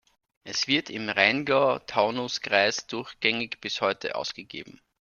Es 0.43 0.65
wird 0.67 0.89
im 0.89 1.09
Rheingau-Taunus-Kreis 1.09 2.87
durchgängig 2.87 3.61
bis 3.61 3.81
heute 3.81 4.15
ausgegeben. 4.15 4.81